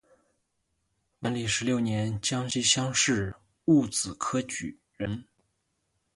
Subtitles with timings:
[1.19, 5.25] 万历十六年江西乡试戊子科举人。